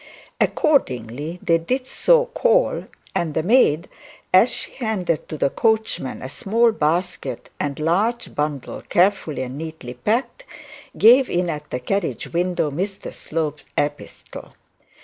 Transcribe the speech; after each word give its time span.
Accordingly 0.39 1.37
they 1.43 1.59
did 1.59 1.85
so 1.85 2.25
call, 2.25 2.87
and 3.13 3.35
the 3.35 3.43
maid, 3.43 3.87
as 4.33 4.49
she 4.49 4.71
handed 4.83 5.29
to 5.29 5.37
the 5.37 5.51
coachman 5.51 6.23
a 6.23 6.27
small 6.29 6.71
basket 6.71 7.51
and 7.59 7.79
large 7.79 8.33
bundle 8.33 8.81
carefully 8.81 9.43
and 9.43 9.59
neatly 9.59 9.93
packec, 9.93 10.47
gave 10.97 11.29
in 11.29 11.51
at 11.51 11.69
the 11.69 11.79
carriage 11.79 12.33
window 12.33 12.71
Mr 12.71 13.13
Slope's 13.13 13.65
epistle. 13.77 14.53